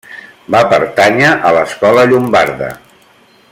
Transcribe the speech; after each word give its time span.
Va 0.55 0.61
pertànyer 0.71 1.29
a 1.49 1.53
l'escola 1.57 2.07
llombarda. 2.13 2.75